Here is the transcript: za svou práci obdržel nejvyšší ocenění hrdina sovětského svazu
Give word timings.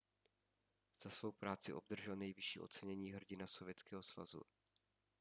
za 1.03 1.09
svou 1.09 1.31
práci 1.31 1.73
obdržel 1.73 2.15
nejvyšší 2.15 2.59
ocenění 2.59 3.11
hrdina 3.11 3.47
sovětského 3.47 4.03
svazu 4.03 4.41